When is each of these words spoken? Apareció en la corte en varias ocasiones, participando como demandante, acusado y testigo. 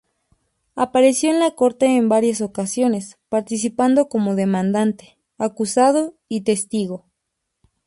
Apareció 0.73 1.29
en 1.29 1.39
la 1.39 1.51
corte 1.51 1.85
en 1.85 2.09
varias 2.09 2.41
ocasiones, 2.41 3.19
participando 3.29 4.09
como 4.09 4.33
demandante, 4.33 5.19
acusado 5.37 6.17
y 6.27 6.41
testigo. 6.41 7.05